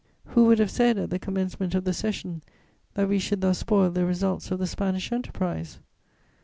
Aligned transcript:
"Who 0.29 0.45
would 0.45 0.57
have 0.57 0.71
said, 0.71 0.97
at 0.97 1.11
the 1.11 1.19
commencement 1.19 1.75
of 1.75 1.83
the 1.83 1.93
session, 1.93 2.41
that 2.95 3.07
we 3.07 3.19
should 3.19 3.41
thus 3.41 3.59
spoil 3.59 3.91
the 3.91 4.03
results 4.03 4.49
of 4.49 4.57
the 4.57 4.65
Spanish 4.65 5.11
Enterprise? 5.11 5.77